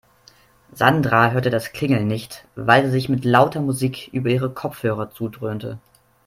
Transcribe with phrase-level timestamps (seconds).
[0.73, 5.77] Sandra hörte das Klingeln nicht, weil sie sich mit lauter Musik über ihre Kopfhörer zudröhnte.